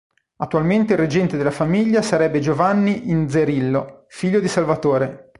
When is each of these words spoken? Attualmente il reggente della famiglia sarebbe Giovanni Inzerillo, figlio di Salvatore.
Attualmente 0.37 0.93
il 0.93 0.97
reggente 0.97 1.37
della 1.37 1.51
famiglia 1.51 2.01
sarebbe 2.01 2.39
Giovanni 2.39 3.11
Inzerillo, 3.11 4.05
figlio 4.07 4.39
di 4.39 4.47
Salvatore. 4.47 5.29